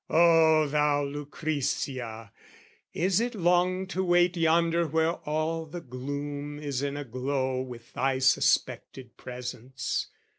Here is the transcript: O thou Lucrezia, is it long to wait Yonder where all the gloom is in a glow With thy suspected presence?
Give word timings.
O 0.09 0.65
thou 0.67 1.03
Lucrezia, 1.03 2.31
is 2.91 3.19
it 3.19 3.35
long 3.35 3.85
to 3.85 4.03
wait 4.03 4.35
Yonder 4.35 4.87
where 4.87 5.13
all 5.29 5.67
the 5.67 5.79
gloom 5.79 6.57
is 6.57 6.81
in 6.81 6.97
a 6.97 7.03
glow 7.05 7.61
With 7.61 7.93
thy 7.93 8.17
suspected 8.17 9.15
presence? 9.15 10.07